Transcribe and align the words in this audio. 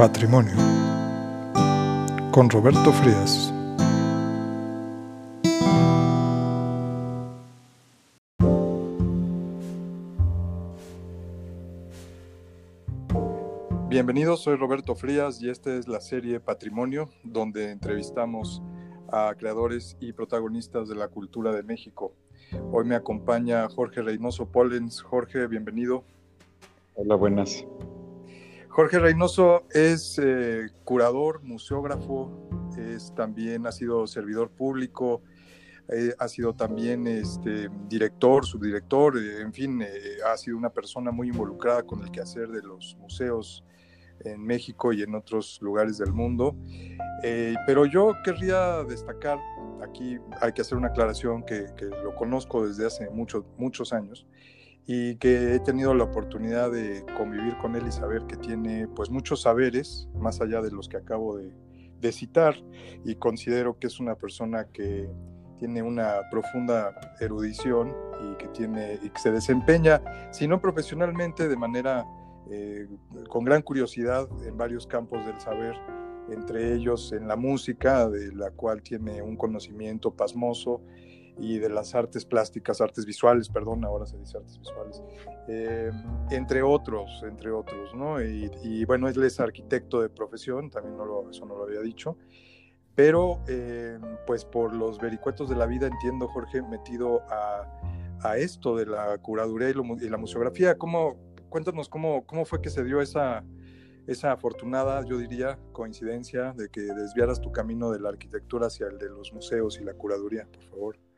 Patrimonio 0.00 0.54
con 2.32 2.48
Roberto 2.48 2.90
Frías. 2.90 3.52
Bienvenidos, 13.90 14.40
soy 14.40 14.56
Roberto 14.56 14.94
Frías 14.94 15.42
y 15.42 15.50
esta 15.50 15.74
es 15.74 15.86
la 15.86 16.00
serie 16.00 16.40
Patrimonio, 16.40 17.10
donde 17.22 17.70
entrevistamos 17.70 18.62
a 19.12 19.34
creadores 19.36 19.98
y 20.00 20.14
protagonistas 20.14 20.88
de 20.88 20.94
la 20.94 21.08
cultura 21.08 21.52
de 21.52 21.62
México. 21.62 22.14
Hoy 22.72 22.86
me 22.86 22.94
acompaña 22.94 23.68
Jorge 23.68 24.00
Reynoso 24.00 24.46
Pollens. 24.46 25.02
Jorge, 25.02 25.46
bienvenido. 25.46 26.04
Hola, 26.94 27.16
buenas. 27.16 27.66
Jorge 28.80 28.98
Reynoso 28.98 29.66
es 29.72 30.18
eh, 30.18 30.70
curador, 30.84 31.42
museógrafo, 31.42 32.48
es 32.78 33.14
también 33.14 33.66
ha 33.66 33.72
sido 33.72 34.06
servidor 34.06 34.48
público, 34.48 35.20
eh, 35.90 36.14
ha 36.18 36.26
sido 36.28 36.54
también 36.54 37.06
este, 37.06 37.68
director, 37.90 38.46
subdirector, 38.46 39.18
eh, 39.18 39.42
en 39.42 39.52
fin, 39.52 39.84
ha 40.26 40.34
sido 40.38 40.56
una 40.56 40.70
persona 40.70 41.10
muy 41.10 41.28
involucrada 41.28 41.82
con 41.82 42.02
el 42.02 42.10
quehacer 42.10 42.48
de 42.48 42.62
los 42.62 42.96
museos 42.98 43.62
en 44.20 44.42
México 44.42 44.94
y 44.94 45.02
en 45.02 45.14
otros 45.14 45.58
lugares 45.60 45.98
del 45.98 46.14
mundo. 46.14 46.56
pero 47.66 47.84
yo 47.84 48.14
querría 48.24 48.82
destacar, 48.84 49.38
aquí 49.82 50.16
hay 50.40 50.52
que 50.54 50.62
hacer 50.62 50.78
una 50.78 50.88
aclaración 50.88 51.44
que, 51.44 51.66
que 51.76 51.84
lo 51.84 52.14
conozco 52.14 52.66
desde 52.66 52.86
hace 52.86 53.10
muchos, 53.10 53.44
muchos 53.58 53.92
años, 53.92 54.26
y 54.86 55.16
que 55.16 55.54
he 55.54 55.60
tenido 55.60 55.94
la 55.94 56.04
oportunidad 56.04 56.70
de 56.70 57.04
convivir 57.16 57.56
con 57.58 57.76
él 57.76 57.86
y 57.86 57.92
saber 57.92 58.26
que 58.26 58.36
tiene 58.36 58.88
pues 58.88 59.10
muchos 59.10 59.42
saberes, 59.42 60.08
más 60.18 60.40
allá 60.40 60.60
de 60.60 60.70
los 60.70 60.88
que 60.88 60.96
acabo 60.96 61.36
de, 61.36 61.52
citar, 62.12 62.54
y 63.04 63.16
considero 63.16 63.78
que 63.78 63.86
es 63.86 64.00
una 64.00 64.14
persona 64.14 64.64
que 64.72 65.10
tiene 65.58 65.82
una 65.82 66.30
profunda 66.30 66.98
erudición 67.20 67.94
y 68.24 68.36
que, 68.36 68.48
tiene, 68.48 68.98
y 69.02 69.10
que 69.10 69.20
se 69.20 69.30
desempeña, 69.30 70.02
si 70.32 70.48
no 70.48 70.62
profesionalmente, 70.62 71.46
de 71.46 71.56
manera 71.56 72.06
eh, 72.50 72.88
con 73.28 73.44
gran 73.44 73.60
curiosidad 73.60 74.26
en 74.46 74.56
varios 74.56 74.86
campos 74.86 75.24
del 75.26 75.38
saber, 75.40 75.76
entre 76.30 76.74
ellos 76.74 77.12
en 77.12 77.28
la 77.28 77.36
música, 77.36 78.08
de 78.08 78.32
la 78.32 78.50
cual 78.50 78.82
tiene 78.82 79.20
un 79.20 79.36
conocimiento 79.36 80.10
pasmoso, 80.12 80.80
y 81.40 81.58
de 81.58 81.70
las 81.70 81.94
artes 81.94 82.24
plásticas, 82.24 82.80
artes 82.80 83.06
visuales, 83.06 83.48
perdón, 83.48 83.84
ahora 83.84 84.06
se 84.06 84.18
dice 84.18 84.36
artes 84.36 84.58
visuales, 84.58 85.02
eh, 85.48 85.90
entre 86.30 86.62
otros, 86.62 87.22
entre 87.26 87.50
otros, 87.50 87.94
¿no? 87.94 88.22
Y, 88.22 88.84
bueno, 88.84 89.08
él 89.08 89.22
es 89.24 89.40
arquitecto 89.40 90.02
de 90.02 90.10
profesión, 90.10 90.70
también 90.70 90.96
no 90.96 91.06
lo, 91.06 91.30
eso 91.30 91.46
no 91.46 91.56
lo 91.56 91.64
había 91.64 91.80
dicho, 91.80 92.18
pero 92.94 93.40
eh, 93.48 93.98
pues 94.26 94.44
por 94.44 94.74
los 94.74 94.98
vericuetos 94.98 95.48
de 95.48 95.56
la 95.56 95.66
vida 95.66 95.86
entiendo, 95.86 96.28
Jorge, 96.28 96.60
metido 96.60 97.22
a, 97.30 97.66
a 98.22 98.36
esto 98.36 98.76
de 98.76 98.86
la 98.86 99.16
curaduría 99.18 99.70
y, 99.70 100.08
la 100.08 100.18
museografía, 100.18 100.76
¿cómo, 100.76 101.16
cuéntanos 101.48 101.88
cómo, 101.88 102.26
cómo 102.26 102.44
fue 102.44 102.60
que 102.60 102.68
se 102.68 102.84
dio 102.84 103.00
esa, 103.00 103.42
esa 104.06 104.32
afortunada, 104.32 105.04
yo 105.06 105.16
diría, 105.16 105.58
coincidencia 105.72 106.52
de 106.52 106.68
que 106.68 106.82
desviaras 106.82 107.40
tu 107.40 107.50
camino 107.50 107.90
de 107.90 108.00
la 108.00 108.10
arquitectura 108.10 108.66
hacia 108.66 108.88
el 108.88 108.98
de 108.98 109.08
los 109.08 109.32
museos 109.32 109.78
y 109.80 109.84
la 109.84 109.94
curaduría, 109.94 110.46
por 110.52 110.64
favor. 110.64 111.09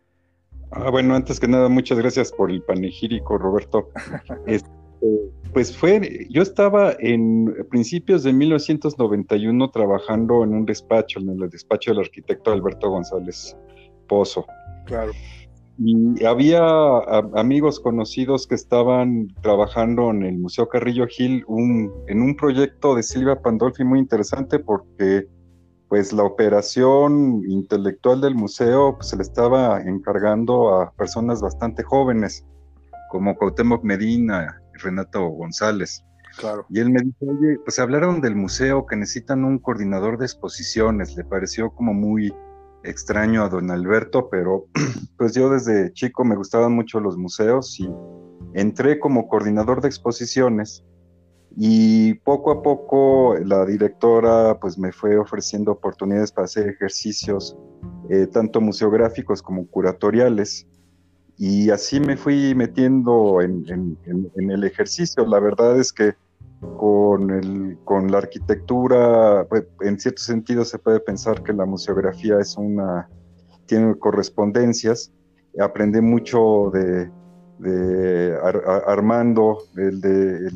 Ah, 0.72 0.90
bueno, 0.90 1.14
antes 1.14 1.38
que 1.38 1.48
nada, 1.48 1.68
muchas 1.68 1.98
gracias 1.98 2.32
por 2.32 2.50
el 2.50 2.62
panegírico, 2.62 3.38
Roberto. 3.38 3.90
Este, 4.46 4.68
pues 5.52 5.76
fue, 5.76 6.26
yo 6.30 6.42
estaba 6.42 6.94
en 6.98 7.54
principios 7.70 8.22
de 8.22 8.32
1991 8.32 9.70
trabajando 9.70 10.44
en 10.44 10.54
un 10.54 10.64
despacho, 10.64 11.20
en 11.20 11.30
el 11.30 11.50
despacho 11.50 11.90
del 11.90 12.00
arquitecto 12.00 12.52
Alberto 12.52 12.90
González 12.90 13.56
Pozo. 14.08 14.46
Claro. 14.86 15.12
Y 15.78 16.24
había 16.24 16.62
amigos 17.34 17.80
conocidos 17.80 18.46
que 18.46 18.54
estaban 18.54 19.28
trabajando 19.42 20.10
en 20.10 20.22
el 20.22 20.38
Museo 20.38 20.68
Carrillo 20.68 21.06
Gil 21.06 21.44
un, 21.48 21.92
en 22.08 22.22
un 22.22 22.36
proyecto 22.36 22.94
de 22.94 23.02
Silvia 23.02 23.40
Pandolfi 23.40 23.82
muy 23.82 23.98
interesante 23.98 24.58
porque 24.58 25.26
pues 25.92 26.10
la 26.10 26.22
operación 26.22 27.42
intelectual 27.46 28.22
del 28.22 28.34
museo 28.34 28.96
pues, 28.96 29.10
se 29.10 29.16
le 29.18 29.22
estaba 29.22 29.78
encargando 29.82 30.74
a 30.74 30.90
personas 30.92 31.42
bastante 31.42 31.82
jóvenes, 31.82 32.46
como 33.10 33.36
Cuauhtémoc 33.36 33.84
Medina 33.84 34.58
y 34.74 34.78
Renato 34.78 35.28
González. 35.28 36.02
Claro. 36.38 36.64
Y 36.70 36.80
él 36.80 36.88
me 36.88 37.02
dijo, 37.02 37.26
oye, 37.26 37.58
pues 37.62 37.78
hablaron 37.78 38.22
del 38.22 38.34
museo 38.34 38.86
que 38.86 38.96
necesitan 38.96 39.44
un 39.44 39.58
coordinador 39.58 40.16
de 40.16 40.24
exposiciones. 40.24 41.14
Le 41.14 41.24
pareció 41.24 41.70
como 41.74 41.92
muy 41.92 42.34
extraño 42.84 43.44
a 43.44 43.50
don 43.50 43.70
Alberto, 43.70 44.30
pero 44.30 44.68
pues 45.18 45.34
yo 45.34 45.50
desde 45.50 45.92
chico 45.92 46.24
me 46.24 46.36
gustaban 46.36 46.72
mucho 46.72 47.00
los 47.00 47.18
museos 47.18 47.78
y 47.78 47.90
entré 48.54 48.98
como 48.98 49.28
coordinador 49.28 49.82
de 49.82 49.88
exposiciones 49.88 50.86
y 51.56 52.14
poco 52.14 52.50
a 52.50 52.62
poco 52.62 53.36
la 53.44 53.64
directora 53.66 54.58
pues 54.60 54.78
me 54.78 54.92
fue 54.92 55.18
ofreciendo 55.18 55.72
oportunidades 55.72 56.32
para 56.32 56.46
hacer 56.46 56.68
ejercicios 56.68 57.56
eh, 58.08 58.26
tanto 58.26 58.60
museográficos 58.60 59.42
como 59.42 59.66
curatoriales 59.66 60.66
y 61.38 61.70
así 61.70 61.98
me 61.98 62.16
fui 62.16 62.54
metiendo 62.54 63.40
en, 63.40 63.98
el 64.36 64.64
ejercicio. 64.64 65.26
La 65.26 65.40
verdad 65.40 65.78
es 65.78 65.92
que 65.92 66.14
con, 66.76 67.30
el, 67.30 67.78
con 67.84 68.12
la 68.12 68.18
arquitectura, 68.18 69.46
pues, 69.48 69.64
en 69.80 69.98
cierto 69.98 70.22
sentido 70.22 70.64
se 70.64 70.78
puede 70.78 71.00
pensar 71.00 71.42
que 71.42 71.52
la 71.52 71.66
museografía 71.66 72.38
es 72.38 72.56
una, 72.56 73.08
tiene 73.66 73.98
correspondencias. 73.98 75.12
Aprendí 75.58 76.00
mucho 76.00 76.70
de, 76.72 77.10
Armando, 78.86 79.58
el 79.76 80.00
de 80.00 80.50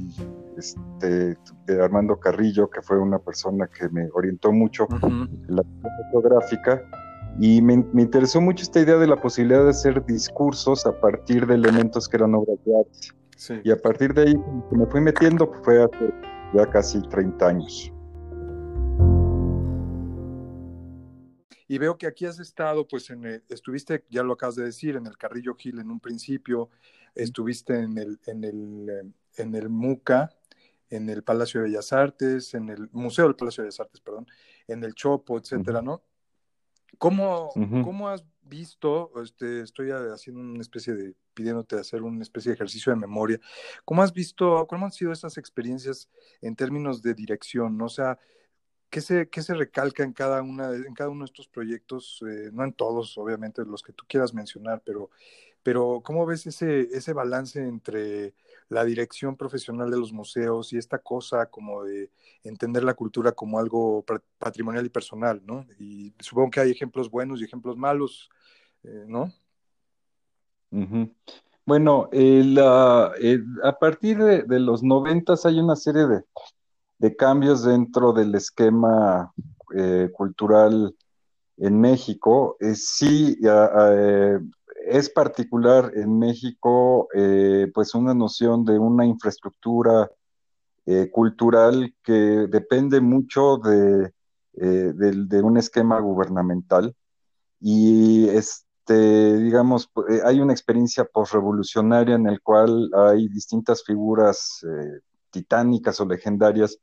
este, 0.56 1.36
de 1.66 1.82
Armando 1.82 2.18
Carrillo, 2.18 2.68
que 2.68 2.82
fue 2.82 2.98
una 2.98 3.18
persona 3.18 3.68
que 3.68 3.88
me 3.88 4.08
orientó 4.12 4.52
mucho 4.52 4.86
en 5.02 5.28
la 5.48 5.62
fotográfica, 6.12 6.82
y 7.38 7.60
me, 7.60 7.74
interesó 7.74 8.40
mucho 8.40 8.62
esta 8.62 8.80
idea 8.80 8.96
de 8.96 9.06
la 9.06 9.20
posibilidad 9.20 9.64
de 9.64 9.70
hacer 9.70 10.04
discursos 10.06 10.86
a 10.86 10.98
partir 10.98 11.46
de 11.46 11.54
elementos 11.54 12.08
que 12.08 12.16
eran 12.16 12.34
obras 12.34 12.58
de 12.64 12.78
arte. 12.78 13.62
Y 13.62 13.70
a 13.70 13.76
partir 13.76 14.14
de 14.14 14.22
ahí 14.22 14.34
me 14.70 14.86
fui 14.86 15.00
metiendo, 15.00 15.52
fue 15.62 15.82
hace 15.82 16.14
ya 16.54 16.70
casi 16.70 17.02
30 17.02 17.46
años. 17.46 17.92
Y 21.68 21.78
veo 21.78 21.98
que 21.98 22.06
aquí 22.06 22.24
has 22.24 22.38
estado, 22.38 22.86
pues 22.86 23.10
en 23.10 23.42
estuviste, 23.48 24.04
ya 24.08 24.22
lo 24.22 24.34
acabas 24.34 24.56
de 24.56 24.64
decir, 24.64 24.96
en 24.96 25.06
el 25.06 25.18
Carrillo 25.18 25.54
Gil 25.56 25.80
en 25.80 25.90
un 25.90 26.00
principio, 26.00 26.70
estuviste 27.14 27.78
en 27.80 27.98
el, 27.98 28.18
en 28.26 28.44
el, 28.44 28.88
eh, 28.88 29.12
en 29.36 29.54
el 29.54 29.68
MUCA, 29.68 30.30
en 30.90 31.08
el 31.08 31.22
Palacio 31.22 31.60
de 31.60 31.68
Bellas 31.68 31.92
Artes, 31.92 32.54
en 32.54 32.68
el 32.68 32.88
Museo 32.92 33.26
del 33.26 33.36
Palacio 33.36 33.62
de 33.62 33.66
Bellas 33.66 33.80
Artes, 33.80 34.00
perdón, 34.00 34.26
en 34.68 34.84
el 34.84 34.94
Chopo, 34.94 35.38
etcétera, 35.38 35.82
¿no? 35.82 36.02
¿Cómo, 36.98 37.50
¿Cómo, 37.54 38.08
has 38.08 38.24
visto, 38.42 39.10
este, 39.22 39.60
estoy 39.60 39.90
haciendo 39.90 40.40
una 40.40 40.60
especie 40.60 40.94
de, 40.94 41.14
pidiéndote 41.34 41.76
hacer 41.76 42.02
una 42.02 42.22
especie 42.22 42.50
de 42.50 42.54
ejercicio 42.54 42.90
de 42.90 42.98
memoria, 42.98 43.38
¿cómo 43.84 44.02
has 44.02 44.12
visto, 44.12 44.66
cómo 44.66 44.86
han 44.86 44.92
sido 44.92 45.12
estas 45.12 45.36
experiencias 45.36 46.08
en 46.40 46.56
términos 46.56 47.02
de 47.02 47.12
dirección? 47.12 47.80
O 47.82 47.88
sea, 47.88 48.18
¿qué 48.88 49.00
se, 49.00 49.28
qué 49.28 49.42
se 49.42 49.54
recalca 49.54 50.02
en 50.02 50.12
cada, 50.12 50.42
una, 50.42 50.70
en 50.70 50.94
cada 50.94 51.10
uno 51.10 51.20
de 51.20 51.26
estos 51.26 51.48
proyectos? 51.48 52.22
Eh, 52.26 52.50
no 52.52 52.64
en 52.64 52.72
todos, 52.72 53.18
obviamente, 53.18 53.64
los 53.64 53.82
que 53.82 53.92
tú 53.92 54.04
quieras 54.08 54.32
mencionar, 54.32 54.82
pero, 54.84 55.10
pero 55.66 56.00
¿cómo 56.04 56.24
ves 56.26 56.46
ese, 56.46 56.82
ese 56.92 57.12
balance 57.12 57.60
entre 57.60 58.34
la 58.68 58.84
dirección 58.84 59.36
profesional 59.36 59.90
de 59.90 59.98
los 59.98 60.12
museos 60.12 60.72
y 60.72 60.78
esta 60.78 60.98
cosa 60.98 61.46
como 61.46 61.82
de 61.82 62.12
entender 62.44 62.84
la 62.84 62.94
cultura 62.94 63.32
como 63.32 63.58
algo 63.58 64.04
patrimonial 64.38 64.86
y 64.86 64.90
personal, 64.90 65.42
¿no? 65.44 65.66
Y 65.80 66.14
supongo 66.20 66.52
que 66.52 66.60
hay 66.60 66.70
ejemplos 66.70 67.10
buenos 67.10 67.40
y 67.40 67.46
ejemplos 67.46 67.76
malos, 67.76 68.30
eh, 68.84 69.06
¿no? 69.08 69.32
Bueno, 71.64 72.10
a 73.64 73.78
partir 73.80 74.18
de, 74.18 74.60
los 74.60 74.84
noventas 74.84 75.46
hay 75.46 75.58
una 75.58 75.74
serie 75.74 76.06
de, 77.00 77.16
cambios 77.16 77.64
dentro 77.64 78.12
del 78.12 78.36
esquema 78.36 79.32
eh, 79.76 80.10
cultural 80.12 80.94
en 81.56 81.80
México. 81.80 82.56
Eh, 82.60 82.76
sí, 82.76 83.36
es 84.86 85.10
particular 85.10 85.92
en 85.94 86.18
México, 86.18 87.08
eh, 87.14 87.70
pues 87.74 87.94
una 87.94 88.14
noción 88.14 88.64
de 88.64 88.78
una 88.78 89.04
infraestructura 89.04 90.10
eh, 90.86 91.10
cultural 91.10 91.94
que 92.02 92.12
depende 92.48 93.00
mucho 93.00 93.58
de, 93.58 94.12
eh, 94.54 94.92
de, 94.94 95.42
un 95.42 95.56
esquema 95.56 95.98
gubernamental. 96.00 96.94
Y 97.60 98.28
este, 98.28 99.38
digamos, 99.38 99.90
hay 100.24 100.40
una 100.40 100.52
experiencia 100.52 101.04
postrevolucionaria 101.04 102.14
en 102.14 102.28
el 102.28 102.40
cual 102.40 102.90
hay 102.94 103.28
distintas 103.28 103.82
figuras 103.84 104.64
titánicas 105.30 106.00
o 106.00 106.06
legendarias 106.06 106.78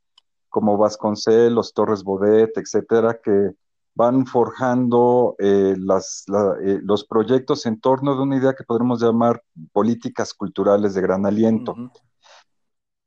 como 0.49 0.77
Vasconcelos, 0.77 1.73
Torres 1.73 2.03
Bodet, 2.03 2.51
etcétera, 2.57 3.19
que 3.23 3.51
van 3.95 4.25
forjando 4.25 5.35
eh, 5.39 5.75
las, 5.77 6.25
eh, 6.63 6.79
los 6.83 7.05
proyectos 7.05 7.65
en 7.65 7.79
torno 7.79 8.15
de 8.15 8.23
una 8.23 8.37
idea 8.37 8.53
que 8.53 8.63
podremos 8.63 9.01
llamar 9.01 9.43
políticas 9.71 10.33
culturales 10.33 10.93
de 10.93 11.01
gran 11.01 11.25
aliento. 11.25 11.75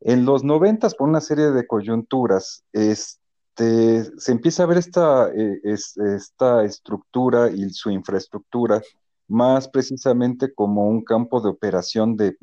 En 0.01 0.25
los 0.25 0.45
noventas, 0.45 0.95
por 0.95 1.09
una 1.09 1.21
serie 1.21 1.51
de 1.51 1.67
coyunturas, 1.67 2.65
este, 2.73 4.05
se 4.19 4.33
empieza 4.33 4.63
a 4.63 4.67
ver 4.67 4.79
esta, 4.79 5.29
eh, 5.31 5.61
esta 5.65 6.65
estructura 6.65 7.51
y 7.51 7.71
su 7.71 7.91
infraestructura 7.91 8.81
más 9.29 9.69
precisamente 9.69 10.55
como 10.55 10.89
un 10.89 11.03
campo 11.03 11.41
de 11.41 11.49
operación 11.49 12.17
de, 12.17 12.37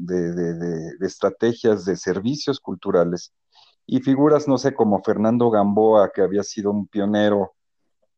estrategias 1.00 1.86
de 1.86 1.96
servicios 1.96 2.60
culturales 2.60 3.32
y 3.86 4.02
figuras, 4.02 4.48
no 4.48 4.58
sé, 4.58 4.74
como 4.74 5.02
Fernando 5.02 5.50
Gamboa, 5.50 6.12
que 6.14 6.22
había 6.22 6.44
sido 6.44 6.72
un 6.72 6.88
pionero 6.88 7.54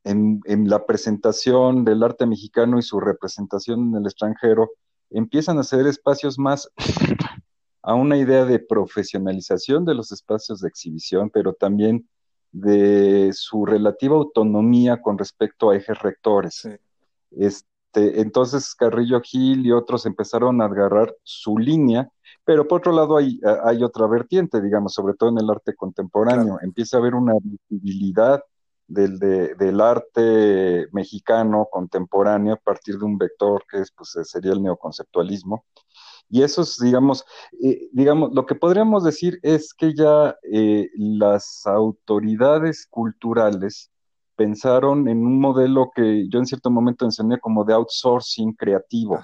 en, 0.05 0.69
la 0.69 0.85
presentación 0.85 1.83
del 1.83 2.03
arte 2.03 2.25
mexicano 2.25 2.77
y 2.77 2.83
su 2.83 2.99
representación 2.99 3.89
en 3.89 3.95
el 3.95 4.05
extranjero, 4.05 4.71
empiezan 5.09 5.57
a 5.57 5.63
ser 5.63 5.87
espacios 5.87 6.37
más 6.37 6.69
a 7.81 7.93
una 7.95 8.17
idea 8.17 8.45
de 8.45 8.59
profesionalización 8.59 9.83
de 9.83 9.95
los 9.95 10.11
espacios 10.11 10.61
de 10.61 10.69
exhibición, 10.69 11.29
pero 11.29 11.53
también 11.53 12.07
de 12.51 13.31
su 13.33 13.65
relativa 13.65 14.15
autonomía 14.15 15.01
con 15.01 15.17
respecto 15.17 15.69
a 15.69 15.75
ejes 15.75 15.99
rectores. 15.99 16.67
Este, 17.31 18.21
entonces 18.21 18.73
Carrillo 18.75 19.19
Gil 19.21 19.65
y 19.65 19.71
otros 19.71 20.05
empezaron 20.05 20.61
a 20.61 20.65
agarrar 20.65 21.15
su 21.23 21.57
línea, 21.57 22.09
pero 22.43 22.67
por 22.67 22.79
otro 22.79 22.91
lado 22.91 23.17
hay, 23.17 23.39
hay 23.63 23.83
otra 23.83 24.05
vertiente, 24.07 24.61
digamos, 24.61 24.93
sobre 24.93 25.15
todo 25.15 25.29
en 25.29 25.39
el 25.39 25.49
arte 25.49 25.75
contemporáneo. 25.75 26.59
Empieza 26.61 26.97
a 26.97 26.99
haber 26.99 27.15
una 27.15 27.33
visibilidad 27.41 28.43
del, 28.87 29.17
del 29.19 29.81
arte 29.81 30.87
mexicano 30.91 31.67
contemporáneo 31.71 32.53
a 32.53 32.57
partir 32.57 32.97
de 32.97 33.05
un 33.05 33.17
vector 33.17 33.63
que 33.69 33.79
es, 33.79 33.91
pues, 33.91 34.17
sería 34.23 34.53
el 34.53 34.61
neoconceptualismo. 34.61 35.65
Y 36.29 36.41
eso 36.43 36.63
es, 36.63 36.79
digamos, 36.79 37.23
eh, 37.63 37.89
digamos, 37.91 38.31
lo 38.33 38.45
que 38.45 38.55
podríamos 38.55 39.03
decir 39.03 39.39
es 39.43 39.73
que 39.73 39.93
ya 39.93 40.35
eh, 40.51 40.89
las 40.95 41.65
autoridades 41.65 42.87
culturales 42.89 43.91
pensaron 44.35 45.07
en 45.07 45.25
un 45.25 45.39
modelo 45.39 45.91
que 45.95 46.27
yo 46.29 46.39
en 46.39 46.45
cierto 46.45 46.69
momento 46.69 47.05
enseñé 47.05 47.39
como 47.39 47.63
de 47.63 47.73
outsourcing 47.73 48.53
creativo. 48.53 49.19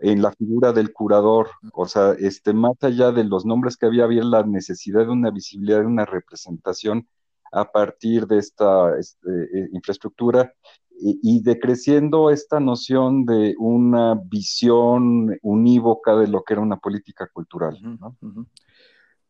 en 0.00 0.20
la 0.22 0.32
figura 0.32 0.72
del 0.72 0.92
curador, 0.92 1.50
o 1.72 1.86
sea, 1.86 2.14
este, 2.18 2.52
más 2.52 2.74
allá 2.82 3.12
de 3.12 3.22
los 3.22 3.46
nombres 3.46 3.76
que 3.76 3.86
había, 3.86 4.02
había 4.02 4.24
la 4.24 4.42
necesidad 4.42 5.06
de 5.06 5.12
una 5.12 5.30
visibilidad, 5.30 5.80
de 5.80 5.86
una 5.86 6.04
representación 6.04 7.06
a 7.54 7.70
partir 7.70 8.26
de 8.26 8.38
esta 8.38 8.98
este, 8.98 9.30
eh, 9.30 9.68
infraestructura 9.72 10.52
y, 10.96 11.42
decreciendo 11.42 12.30
esta 12.30 12.60
noción 12.60 13.26
de 13.26 13.54
una 13.58 14.14
visión 14.14 15.36
unívoca 15.42 16.16
de 16.16 16.28
lo 16.28 16.44
que 16.44 16.54
era 16.54 16.62
una 16.62 16.78
política 16.78 17.28
cultural. 17.32 17.76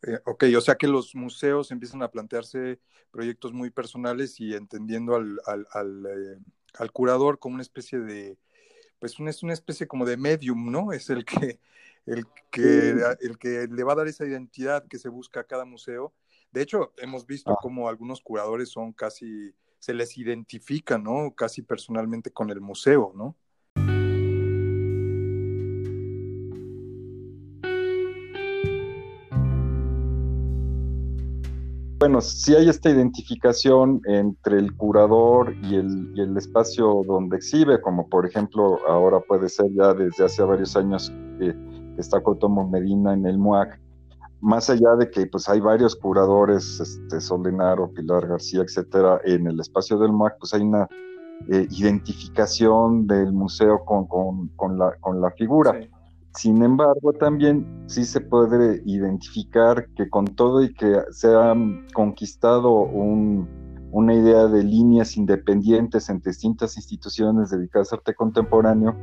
Eh, 0.03 0.19
ok, 0.27 0.45
o 0.57 0.61
sea 0.61 0.75
que 0.75 0.87
los 0.87 1.15
museos 1.15 1.71
empiezan 1.71 2.03
a 2.03 2.11
plantearse 2.11 2.81
proyectos 3.11 3.53
muy 3.53 3.71
personales 3.71 4.39
y 4.41 4.55
entendiendo 4.55 5.17
al, 5.17 5.39
al, 5.73 6.07
eh, 6.07 6.89
curador 6.93 7.39
como 7.39 7.55
una 7.55 7.63
especie 7.63 7.99
de, 7.99 8.39
pues 8.99 9.17
es 9.19 9.43
una 9.43 9.55
especie 9.55 9.87
como 9.89 10.05
de 10.05 10.17
medium, 10.17 10.71
¿no? 10.71 10.93
Es 10.93 11.09
el 11.09 11.25
que, 11.25 11.59
el, 12.07 12.25
que, 12.51 12.95
el 13.21 13.39
que 13.39 13.67
le 13.69 13.85
va 13.85 13.95
a 13.95 13.97
dar 13.97 14.07
esa 14.07 14.27
identidad 14.27 14.87
que 14.87 14.99
se 14.99 15.09
busca 15.09 15.41
a 15.41 15.45
cada 15.45 15.65
museo. 15.65 16.13
De 16.55 16.63
hecho, 16.63 16.93
hemos 16.99 17.27
visto 17.27 17.51
ah. 17.51 17.59
como 17.61 17.89
algunos 17.89 18.21
curadores 18.21 18.69
son 18.69 18.93
casi 18.93 19.53
se 19.81 19.93
les 19.93 20.17
identifica, 20.17 20.97
¿no? 20.97 21.35
Casi 21.35 21.63
personalmente 21.63 22.31
con 22.31 22.49
el 22.49 22.61
museo, 22.61 23.13
¿no? 23.17 23.37
Bueno, 31.99 32.21
sí 32.21 32.55
hay 32.55 32.69
esta 32.69 32.89
identificación 32.89 34.01
entre 34.05 34.59
el 34.59 34.77
curador 34.77 35.57
y 35.61 35.75
el, 35.75 36.37
espacio 36.37 37.03
donde 37.05 37.39
exhibe, 37.39 37.81
como 37.81 38.09
por 38.09 38.27
ejemplo 38.27 38.79
ahora 38.87 39.19
puede 39.19 39.49
ser 39.49 39.73
ya 39.73 39.93
desde 39.93 40.25
hace 40.25 40.45
varios 40.45 40.77
años 40.77 41.13
que, 41.41 41.53
está 41.99 42.21
Cotomo 42.23 42.69
Medina 42.69 43.13
en 43.13 43.27
el 43.27 43.39
MUAC, 43.39 43.81
más 44.45 44.69
allá 44.69 44.95
de 44.97 45.11
que 45.11 45.27
pues 45.27 45.49
hay 45.49 45.59
varios 45.59 45.97
curadores, 45.97 46.79
este, 46.79 47.19
Solenaro, 47.19 47.91
Pilar 47.91 48.29
García, 48.29 48.61
etcétera, 48.61 49.19
en 49.25 49.47
el 49.47 49.59
espacio 49.59 49.99
del 49.99 50.13
MAC, 50.13 50.37
pues 50.39 50.53
hay 50.53 50.61
una 50.61 50.87
eh, 51.49 51.67
identificación 51.71 53.07
del 53.07 53.33
museo 53.33 53.83
con, 53.87 54.07
con, 54.07 54.79
la, 54.79 54.95
con 55.01 55.23
la 55.23 55.31
figura. 55.31 55.81
Sin 56.35 56.63
embargo, 56.63 57.15
también 57.15 57.85
sí 57.87 58.05
se 58.05 58.21
puede 58.21 58.83
identificar 58.85 59.89
que 59.97 60.11
con 60.11 60.27
todo 60.27 60.63
y 60.63 60.75
que 60.75 60.95
se 61.11 61.35
ha 61.35 61.55
conquistado 61.95 62.71
una 63.93 64.15
idea 64.15 64.47
de 64.49 64.63
líneas 64.63 65.17
independientes 65.17 66.11
entre 66.11 66.33
distintas 66.33 66.77
instituciones 66.77 67.49
dedicadas 67.49 67.93
al 67.95 68.01
arte 68.01 68.15
contemporáneo, 68.15 68.95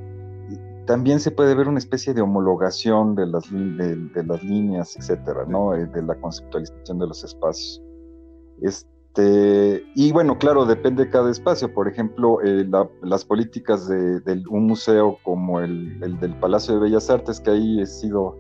también 0.92 1.22
se 1.22 1.32
puede 1.32 1.56
ver 1.56 1.70
una 1.70 1.78
especie 1.78 2.14
de 2.14 2.20
homologación 2.20 3.16
de 3.16 3.26
las, 3.26 3.50
de, 3.50 4.24
las 4.26 4.44
líneas, 4.44 4.98
etcétera, 4.98 5.46
¿no? 5.48 5.74
Eh, 5.74 5.86
de 5.86 6.02
la 6.02 6.16
conceptualización 6.16 7.00
de 7.00 7.08
los 7.08 7.24
espacios. 7.24 7.82
Este, 8.62 9.86
y 9.96 10.12
bueno, 10.12 10.38
claro, 10.38 10.66
depende 10.66 11.06
de 11.06 11.10
cada 11.10 11.32
espacio. 11.32 11.74
Por 11.74 11.88
ejemplo, 11.88 12.42
eh, 12.42 12.70
las 13.04 13.24
políticas 13.24 13.88
de, 13.88 14.44
un 14.50 14.66
museo 14.66 15.18
como 15.24 15.62
el, 15.62 15.98
del 16.20 16.38
Palacio 16.42 16.74
de 16.74 16.82
Bellas 16.82 17.10
Artes, 17.10 17.40
que 17.40 17.52
ahí 17.52 17.80
he 17.80 17.86
sido 17.86 18.36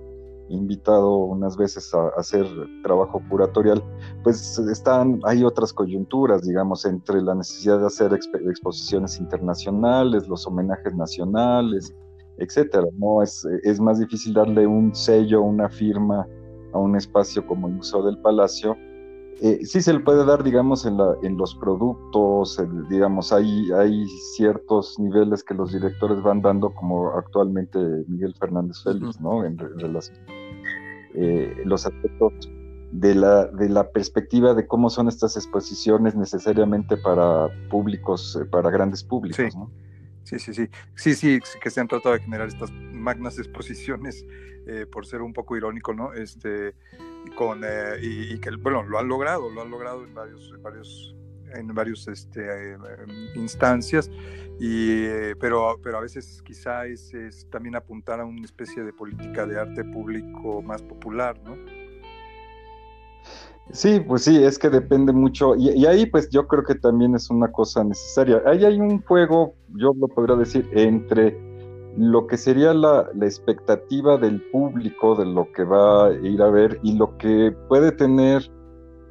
invitado 0.49 1.19
unas 1.19 1.55
veces 1.55 1.93
a, 1.93 2.09
hacer 2.17 2.45
trabajo 2.83 3.21
curatorial, 3.29 3.81
pues 4.23 4.59
están, 4.59 5.21
hay 5.23 5.45
otras 5.45 5.71
coyunturas, 5.71 6.41
digamos, 6.41 6.83
entre 6.83 7.21
la 7.21 7.33
necesidad 7.33 7.79
de 7.79 7.85
hacer 7.85 8.11
exposiciones 8.13 9.21
internacionales, 9.21 10.27
los 10.27 10.45
homenajes 10.45 10.93
nacionales, 10.93 11.95
etcétera. 12.37 12.87
¿no? 12.97 13.21
Es, 13.21 13.45
es 13.63 13.79
más 13.79 13.99
difícil 13.99 14.33
darle 14.33 14.65
un 14.67 14.93
sello, 14.95 15.41
una 15.41 15.69
firma 15.69 16.27
a 16.73 16.77
un 16.77 16.95
espacio 16.95 17.45
como 17.45 17.67
el 17.67 17.75
Museo 17.75 18.03
del 18.03 18.17
Palacio. 18.19 18.75
Eh, 19.41 19.65
sí 19.65 19.81
se 19.81 19.93
le 19.93 20.01
puede 20.01 20.23
dar, 20.23 20.43
digamos, 20.43 20.85
en, 20.85 20.97
la, 20.97 21.15
en 21.23 21.35
los 21.35 21.55
productos, 21.55 22.61
digamos, 22.89 23.33
hay, 23.33 23.71
hay 23.71 24.05
ciertos 24.35 24.99
niveles 24.99 25.43
que 25.43 25.55
los 25.55 25.73
directores 25.73 26.21
van 26.21 26.41
dando, 26.43 26.69
como 26.75 27.09
actualmente 27.09 27.79
Miguel 28.07 28.35
Fernández 28.39 28.83
Félix, 28.83 29.19
¿no? 29.19 29.43
En, 29.43 29.57
relación. 29.57 30.17
Eh, 31.15 31.55
los 31.65 31.87
aspectos 31.87 32.33
de 32.91 33.15
la, 33.15 33.47
de 33.47 33.69
la 33.69 33.89
perspectiva 33.89 34.53
de 34.53 34.67
cómo 34.67 34.89
son 34.89 35.07
estas 35.07 35.35
exposiciones 35.37 36.15
necesariamente 36.15 36.97
para 36.97 37.47
públicos, 37.69 38.37
eh, 38.39 38.45
para 38.45 38.69
grandes 38.69 39.03
públicos, 39.03 39.55
¿no? 39.55 39.71
Sí, 40.23 40.39
sí, 40.39 40.53
sí. 40.53 40.69
Sí, 40.95 41.15
sí, 41.15 41.39
que 41.61 41.69
se 41.69 41.81
han 41.81 41.87
tratado 41.87 42.15
de 42.15 42.21
generar 42.21 42.47
estas 42.47 42.71
magnas 42.71 43.37
exposiciones, 43.39 44.25
eh, 44.67 44.85
por 44.91 45.05
ser 45.05 45.21
un 45.21 45.33
poco 45.33 45.57
irónico, 45.57 45.93
¿no? 45.93 46.13
Este, 46.13 46.75
con, 47.35 47.61
eh, 47.63 47.97
y, 48.01 48.39
que, 48.39 48.51
bueno, 48.51 48.83
lo 48.83 48.99
han 48.99 49.07
logrado, 49.07 49.49
lo 49.49 49.61
han 49.61 49.71
logrado 49.71 50.03
en 50.05 50.13
varios, 50.13 50.51
en 50.55 50.61
varios, 50.61 51.15
en 51.53 51.67
varios 51.73 52.07
este, 52.07 52.73
eh, 52.73 52.77
instancias, 53.35 54.09
y, 54.59 55.33
pero, 55.39 55.79
pero 55.83 55.97
a 55.97 56.01
veces 56.01 56.41
quizá 56.43 56.85
es 56.85 57.11
también 57.49 57.75
apuntar 57.75 58.19
a 58.19 58.25
una 58.25 58.45
especie 58.45 58.83
de 58.83 58.93
política 58.93 59.47
de 59.47 59.59
arte 59.59 59.83
público 59.83 60.61
más 60.61 60.83
popular, 60.83 61.39
¿no? 61.43 61.80
Sí, 63.73 64.01
pues 64.01 64.23
sí, 64.23 64.43
es 64.43 64.59
que 64.59 64.69
depende 64.69 65.13
mucho. 65.13 65.55
Y, 65.55 65.85
ahí 65.85 66.05
pues 66.05 66.29
yo 66.29 66.47
creo 66.47 66.63
que 66.63 66.75
también 66.75 67.15
es 67.15 67.29
una 67.29 67.51
cosa 67.51 67.83
necesaria. 67.83 68.41
Ahí 68.45 68.65
hay 68.65 68.79
un 68.79 69.01
juego, 69.03 69.53
yo 69.75 69.93
lo 69.97 70.07
podría 70.07 70.35
decir, 70.35 70.67
entre 70.73 71.37
lo 71.97 72.27
que 72.27 72.37
sería 72.37 72.73
la, 72.73 73.09
expectativa 73.21 74.17
del 74.17 74.41
público 74.51 75.15
de 75.15 75.25
lo 75.25 75.51
que 75.53 75.63
va 75.63 76.07
a 76.07 76.13
ir 76.13 76.41
a 76.41 76.49
ver 76.49 76.79
y 76.83 76.97
lo 76.97 77.17
que 77.17 77.53
puede 77.69 77.91
tener 77.91 78.49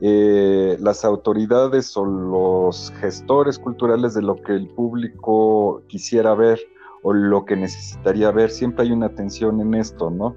eh, 0.03 0.77
las 0.81 1.05
autoridades 1.05 1.97
o 1.97 2.05
los 2.05 2.93
gestores 3.01 3.59
culturales 3.59 4.15
de 4.15 4.23
lo 4.23 4.37
que 4.37 4.53
el 4.53 4.69
público 4.69 5.83
quisiera 5.89 6.35
ver 6.35 6.59
o 7.03 7.13
lo 7.13 7.45
que 7.45 7.57
necesitaría 7.57 8.31
ver. 8.31 8.51
Siempre 8.51 8.85
hay 8.85 8.93
una 8.93 9.09
tensión 9.15 9.61
en 9.61 9.75
esto, 9.75 10.11
¿no? 10.11 10.37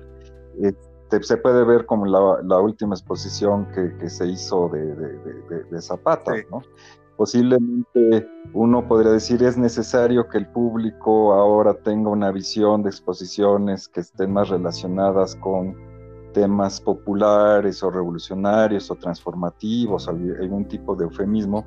Se 1.22 1.38
puede 1.38 1.64
ver 1.64 1.86
como 1.86 2.06
la, 2.06 2.60
última 2.60 2.96
exposición 2.96 3.68
que, 3.72 4.10
se 4.10 4.28
hizo 4.28 4.70
de, 4.70 5.82
Zapata, 5.82 6.34
¿no? 6.50 6.62
Posiblemente 7.16 8.28
uno 8.54 8.88
podría 8.88 9.12
decir 9.12 9.44
es 9.44 9.56
necesario 9.58 10.28
que 10.28 10.40
el 10.40 10.48
público 10.48 11.34
ahora 11.34 11.76
tenga 11.76 12.10
una 12.10 12.32
visión 12.32 12.82
de 12.82 12.90
exposiciones 12.90 13.88
que 13.88 14.00
estén 14.00 14.34
más 14.34 14.50
relacionadas 14.50 15.36
con 15.36 15.76
temas 16.34 16.82
populares 16.82 17.84
o 17.84 17.92
revolucionarios 17.92 18.90
o 18.90 18.96
transformativos, 18.96 20.08
algún 20.08 20.68
tipo 20.68 20.96
de 20.96 21.06
eufemismo, 21.06 21.66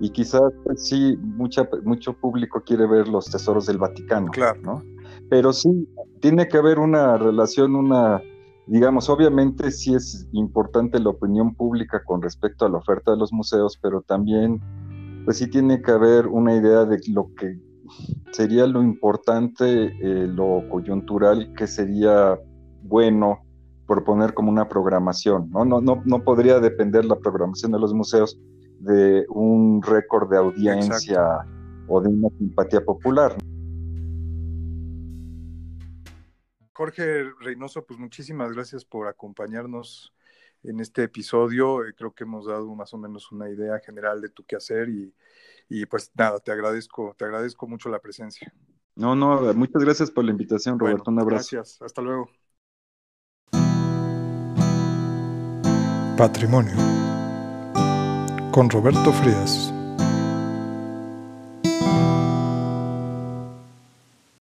y 0.00 0.10
quizás 0.10 0.42
pues, 0.64 0.86
sí, 0.86 1.16
mucha, 1.20 1.68
mucho 1.82 2.12
público 2.14 2.62
quiere 2.64 2.86
ver 2.86 3.08
los 3.08 3.30
tesoros 3.30 3.66
del 3.66 3.78
Vaticano, 3.78 4.30
claro. 4.30 4.60
¿no? 4.62 4.82
Pero 5.28 5.52
sí, 5.52 5.88
tiene 6.20 6.48
que 6.48 6.58
haber 6.58 6.78
una 6.78 7.16
relación, 7.16 7.74
una, 7.76 8.22
digamos, 8.66 9.08
obviamente 9.08 9.70
sí 9.70 9.94
es 9.94 10.26
importante 10.32 10.98
la 10.98 11.10
opinión 11.10 11.54
pública 11.54 12.02
con 12.04 12.22
respecto 12.22 12.64
a 12.64 12.68
la 12.68 12.78
oferta 12.78 13.12
de 13.12 13.18
los 13.18 13.32
museos, 13.32 13.78
pero 13.80 14.02
también, 14.02 14.60
pues 15.24 15.38
sí 15.38 15.48
tiene 15.48 15.82
que 15.82 15.90
haber 15.90 16.26
una 16.26 16.54
idea 16.54 16.84
de 16.84 17.00
lo 17.08 17.30
que 17.34 17.58
sería 18.32 18.66
lo 18.66 18.82
importante, 18.82 19.84
eh, 19.84 20.26
lo 20.26 20.62
coyuntural, 20.70 21.52
que 21.54 21.66
sería 21.66 22.38
bueno 22.82 23.40
proponer 23.86 24.32
como 24.32 24.50
una 24.50 24.68
programación, 24.68 25.50
¿no? 25.50 25.64
No, 25.64 25.80
no, 25.80 26.02
no 26.04 26.24
podría 26.24 26.58
depender 26.60 27.04
la 27.04 27.16
programación 27.16 27.72
de 27.72 27.78
los 27.78 27.92
museos 27.92 28.38
de 28.80 29.26
un 29.28 29.82
récord 29.82 30.30
de 30.30 30.38
audiencia 30.38 31.22
o 31.88 32.00
de 32.00 32.08
una 32.08 32.28
simpatía 32.38 32.82
popular. 32.82 33.36
Jorge 36.74 37.24
Reynoso, 37.40 37.86
pues 37.86 37.98
muchísimas 37.98 38.52
gracias 38.52 38.84
por 38.84 39.06
acompañarnos 39.06 40.12
en 40.64 40.80
este 40.80 41.04
episodio. 41.04 41.86
Eh, 41.86 41.94
creo 41.96 42.12
que 42.12 42.24
hemos 42.24 42.46
dado 42.46 42.74
más 42.74 42.92
o 42.92 42.98
menos 42.98 43.30
una 43.30 43.48
idea 43.48 43.78
general 43.78 44.20
de 44.20 44.28
tu 44.28 44.44
quehacer 44.44 44.88
y, 44.88 45.14
y 45.68 45.86
pues 45.86 46.10
nada, 46.14 46.40
te 46.40 46.50
agradezco, 46.50 47.14
te 47.16 47.24
agradezco 47.24 47.68
mucho 47.68 47.88
la 47.88 48.00
presencia. 48.00 48.52
No, 48.96 49.14
no, 49.14 49.54
muchas 49.54 49.82
gracias 49.82 50.10
por 50.10 50.24
la 50.24 50.32
invitación, 50.32 50.78
Roberto. 50.78 51.10
un 51.10 51.20
abrazo. 51.20 51.56
Gracias, 51.56 51.80
hasta 51.80 52.02
luego. 52.02 52.28
Patrimonio 56.16 56.76
con 58.52 58.70
Roberto 58.70 59.12
Frías. 59.12 59.73